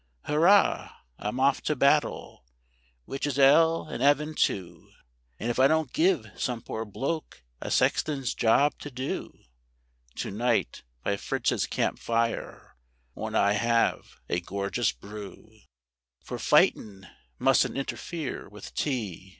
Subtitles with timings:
[0.23, 0.95] Hurrah!
[1.19, 2.43] I'm off to battle,
[3.05, 4.89] which is 'ell and 'eaven too;
[5.39, 9.43] And if I don't give some poor bloke a sexton's job to do,
[10.15, 12.75] To night, by Fritz's campfire,
[13.13, 15.59] won't I 'ave a gorgeous brew
[16.23, 17.07] (For fightin'
[17.37, 19.27] mustn't interfere with Tea).